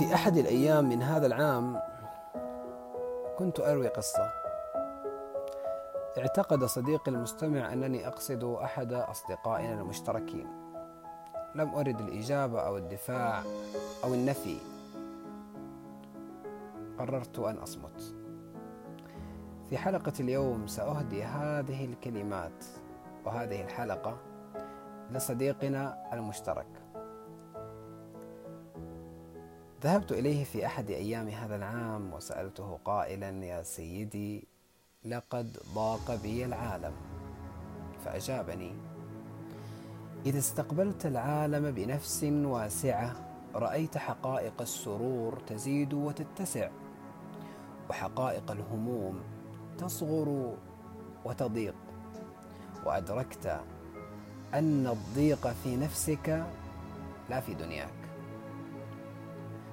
في 0.00 0.14
أحد 0.14 0.36
الأيام 0.36 0.88
من 0.88 1.02
هذا 1.02 1.26
العام 1.26 1.80
كنت 3.38 3.60
أروي 3.60 3.88
قصة. 3.88 4.32
اعتقد 6.18 6.64
صديقي 6.64 7.10
المستمع 7.10 7.72
أنني 7.72 8.08
أقصد 8.08 8.44
أحد 8.44 8.92
أصدقائنا 8.92 9.80
المشتركين. 9.80 10.46
لم 11.54 11.74
أرد 11.74 12.00
الإجابة 12.00 12.60
أو 12.60 12.76
الدفاع 12.76 13.42
أو 14.04 14.14
النفي. 14.14 14.58
قررت 16.98 17.38
أن 17.38 17.56
أصمت. 17.56 18.14
في 19.70 19.78
حلقة 19.78 20.12
اليوم 20.20 20.66
سأهدي 20.66 21.24
هذه 21.24 21.84
الكلمات 21.84 22.64
وهذه 23.24 23.64
الحلقة 23.64 24.16
لصديقنا 25.10 25.96
المشترك. 26.12 26.89
ذهبت 29.82 30.12
إليه 30.12 30.44
في 30.44 30.66
أحد 30.66 30.90
أيام 30.90 31.28
هذا 31.28 31.56
العام 31.56 32.12
وسألته 32.12 32.78
قائلا 32.84 33.44
يا 33.44 33.62
سيدي 33.62 34.48
لقد 35.04 35.58
ضاق 35.74 36.22
بي 36.22 36.44
العالم. 36.44 36.92
فأجابني 38.04 38.72
إذا 40.26 40.38
استقبلت 40.38 41.06
العالم 41.06 41.70
بنفس 41.70 42.24
واسعة 42.24 43.16
رأيت 43.54 43.98
حقائق 43.98 44.60
السرور 44.60 45.38
تزيد 45.46 45.94
وتتسع 45.94 46.70
وحقائق 47.90 48.50
الهموم 48.50 49.20
تصغر 49.78 50.56
وتضيق 51.24 51.74
وأدركت 52.86 53.60
أن 54.54 54.86
الضيق 54.86 55.48
في 55.48 55.76
نفسك 55.76 56.46
لا 57.30 57.40
في 57.40 57.54
دنياك. 57.54 57.99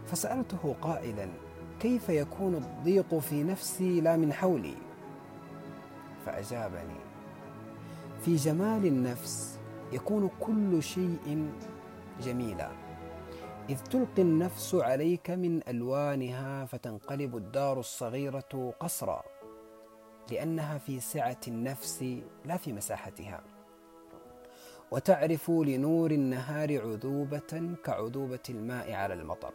فسألته 0.07 0.75
قائلا 0.81 1.29
كيف 1.79 2.09
يكون 2.09 2.55
الضيق 2.55 3.15
في 3.15 3.43
نفسي 3.43 4.01
لا 4.01 4.17
من 4.17 4.33
حولي؟ 4.33 4.75
فأجابني 6.25 6.99
في 8.21 8.35
جمال 8.35 8.85
النفس 8.85 9.59
يكون 9.91 10.29
كل 10.39 10.83
شيء 10.83 11.49
جميلا 12.21 12.71
إذ 13.69 13.81
تلقي 13.81 14.21
النفس 14.21 14.75
عليك 14.75 15.29
من 15.29 15.61
ألوانها 15.67 16.65
فتنقلب 16.65 17.37
الدار 17.37 17.79
الصغيرة 17.79 18.73
قصرا 18.79 19.23
لأنها 20.31 20.77
في 20.77 20.99
سعة 20.99 21.39
النفس 21.47 22.05
لا 22.45 22.57
في 22.57 22.73
مساحتها. 22.73 23.43
وتعرف 24.91 25.49
لنور 25.49 26.11
النهار 26.11 26.81
عذوبة 26.81 27.75
كعذوبة 27.83 28.39
الماء 28.49 28.93
على 28.93 29.13
المطر. 29.13 29.53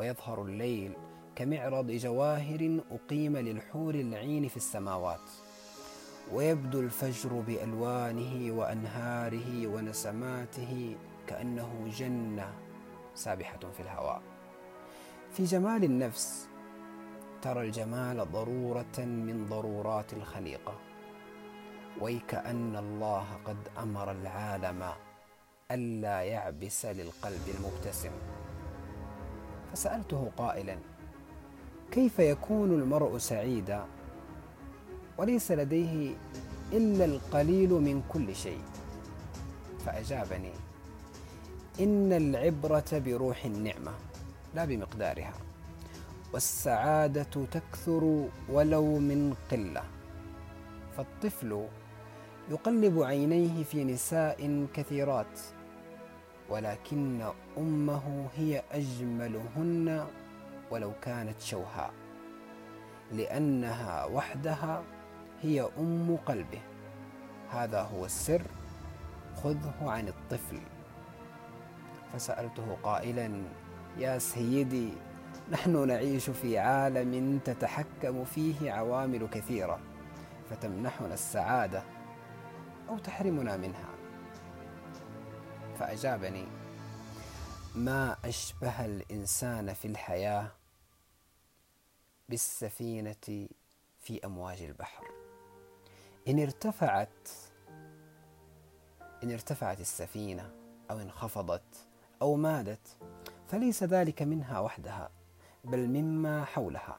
ويظهر 0.00 0.42
الليل 0.42 0.92
كمعرض 1.36 1.90
جواهر 1.90 2.80
أقيم 2.90 3.36
للحور 3.36 3.94
العين 3.94 4.48
في 4.48 4.56
السماوات. 4.56 5.30
ويبدو 6.32 6.80
الفجر 6.80 7.28
بألوانه 7.28 8.52
وأنهاره 8.58 9.66
ونسماته 9.66 10.96
كأنه 11.26 11.88
جنة 11.96 12.54
سابحة 13.14 13.60
في 13.76 13.80
الهواء. 13.80 14.22
في 15.32 15.44
جمال 15.44 15.84
النفس 15.84 16.48
ترى 17.42 17.66
الجمال 17.66 18.32
ضرورة 18.32 18.98
من 18.98 19.46
ضرورات 19.50 20.12
الخليقة. 20.12 20.80
ويكأن 22.00 22.76
الله 22.76 23.26
قد 23.44 23.68
أمر 23.78 24.10
العالم 24.10 24.92
ألا 25.70 26.22
يعبس 26.22 26.86
للقلب 26.86 27.44
المبتسم. 27.58 28.39
فسألته 29.72 30.30
قائلا 30.36 30.76
كيف 31.90 32.18
يكون 32.18 32.70
المرء 32.70 33.18
سعيدا؟ 33.18 33.84
وليس 35.18 35.52
لديه 35.52 36.14
إلا 36.72 37.04
القليل 37.04 37.70
من 37.70 38.02
كل 38.08 38.36
شيء. 38.36 38.62
فأجابني 39.86 40.52
إن 41.80 42.12
العبرة 42.12 42.84
بروح 42.92 43.44
النعمة 43.44 43.92
لا 44.54 44.64
بمقدارها 44.64 45.32
والسعادة 46.32 47.46
تكثر 47.52 48.28
ولو 48.48 48.98
من 48.98 49.34
قلة 49.50 49.82
فالطفل 50.96 51.66
يقلب 52.50 53.02
عينيه 53.02 53.64
في 53.64 53.84
نساء 53.84 54.66
كثيرات. 54.74 55.40
ولكن 56.50 57.32
أمه 57.58 58.28
هي 58.36 58.62
أجملهن 58.72 60.06
ولو 60.70 60.92
كانت 61.02 61.40
شوهاء 61.40 61.92
لأنها 63.12 64.04
وحدها 64.04 64.82
هي 65.42 65.68
أم 65.78 66.16
قلبه. 66.26 66.60
هذا 67.50 67.82
هو 67.82 68.04
السر 68.04 68.42
خذه 69.42 69.74
عن 69.80 70.08
الطفل. 70.08 70.58
فسألته 72.12 72.76
قائلا 72.82 73.42
يا 73.98 74.18
سيدي 74.18 74.92
نحن 75.50 75.88
نعيش 75.88 76.30
في 76.30 76.58
عالم 76.58 77.40
تتحكم 77.44 78.24
فيه 78.24 78.72
عوامل 78.72 79.28
كثيرة 79.28 79.78
فتمنحنا 80.50 81.14
السعادة 81.14 81.82
أو 82.88 82.98
تحرمنا 82.98 83.56
منها. 83.56 83.99
فأجابني 85.80 86.46
ما 87.74 88.16
أشبه 88.24 88.84
الإنسان 88.84 89.72
في 89.72 89.88
الحياة 89.88 90.50
بالسفينة 92.28 93.48
في 93.98 94.20
أمواج 94.24 94.62
البحر. 94.62 95.04
إن 96.28 96.38
ارتفعت 96.38 97.28
إن 99.22 99.30
ارتفعت 99.30 99.80
السفينة 99.80 100.52
أو 100.90 101.00
انخفضت 101.00 101.88
أو 102.22 102.36
مادت 102.36 102.96
فليس 103.48 103.82
ذلك 103.82 104.22
منها 104.22 104.60
وحدها 104.60 105.10
بل 105.64 105.88
مما 105.88 106.44
حولها. 106.44 106.98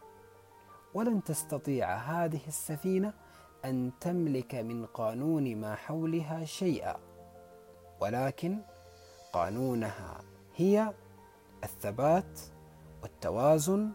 ولن 0.94 1.24
تستطيع 1.24 1.96
هذه 1.96 2.48
السفينة 2.48 3.14
أن 3.66 3.92
تملك 4.00 4.56
من 4.56 4.86
قانون 4.86 5.56
ما 5.56 5.76
حولها 5.76 6.46
شيئا. 6.46 7.11
ولكن 8.02 8.60
قانونها 9.34 10.22
هي 10.56 10.94
الثبات 11.64 12.40
والتوازن 13.02 13.92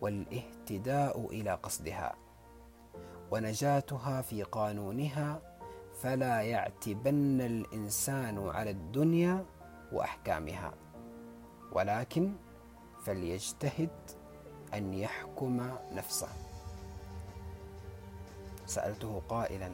والاهتداء 0.00 1.26
إلى 1.30 1.50
قصدها. 1.54 2.14
ونجاتها 3.30 4.22
في 4.22 4.42
قانونها 4.42 5.40
فلا 6.02 6.42
يعتبن 6.42 7.40
الإنسان 7.40 8.48
على 8.48 8.70
الدنيا 8.70 9.44
وأحكامها. 9.92 10.72
ولكن 11.72 12.32
فليجتهد 13.04 13.90
أن 14.74 14.94
يحكم 14.94 15.70
نفسه. 15.92 16.28
سألته 18.66 19.22
قائلا 19.28 19.70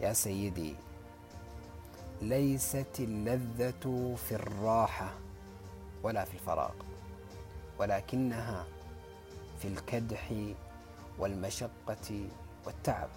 يا 0.00 0.12
سيدي 0.12 0.74
ليست 2.22 3.00
اللذة 3.00 4.14
في 4.16 4.32
الراحة 4.32 5.10
ولا 6.02 6.24
في 6.24 6.34
الفراغ 6.34 6.72
ولكنها 7.78 8.66
في 9.58 9.68
الكدح 9.68 10.32
والمشقة 11.18 12.28
والتعب. 12.66 13.08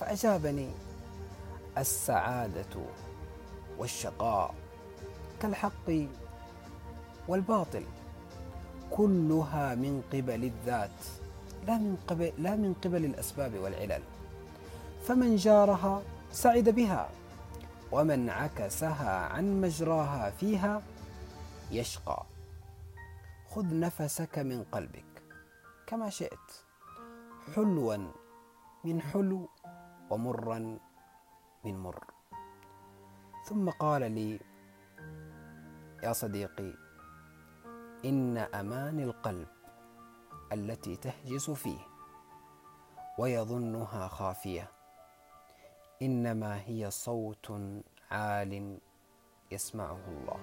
فأجابني 0.00 0.70
السعادة 1.78 2.80
والشقاء 3.78 4.54
كالحق 5.42 5.90
والباطل 7.28 7.84
كلها 8.90 9.74
من 9.74 10.02
قبل 10.12 10.44
الذات 10.44 11.00
لا 11.66 11.78
من 11.78 11.96
قبل 12.08 12.32
لا 12.38 12.56
من 12.56 12.74
قبل 12.84 13.04
الأسباب 13.04 13.54
والعلل. 13.54 14.02
فمن 15.06 15.36
جارها 15.36 16.02
سعد 16.32 16.68
بها. 16.68 17.10
ومن 17.92 18.30
عكسها 18.30 19.26
عن 19.26 19.60
مجراها 19.60 20.30
فيها 20.30 20.82
يشقى. 21.70 22.22
خذ 23.50 23.78
نفسك 23.80 24.38
من 24.38 24.64
قلبك 24.72 25.22
كما 25.86 26.10
شئت. 26.10 26.62
حلوا 27.54 27.96
من 28.84 29.00
حلو 29.00 29.48
ومرا 30.10 30.78
من 31.64 31.78
مر. 31.78 32.04
ثم 33.44 33.70
قال 33.70 34.12
لي 34.12 34.40
يا 36.02 36.12
صديقي 36.12 36.74
إن 38.04 38.38
أمان 38.38 39.00
القلب 39.00 39.48
التي 40.52 40.96
تهجس 40.96 41.50
فيه 41.50 41.80
ويظنها 43.18 44.08
خافية. 44.08 44.79
إنما 46.02 46.60
هي 46.66 46.90
صوت 46.90 47.52
عال 48.10 48.78
يسمعه 49.50 50.00
الله. 50.08 50.40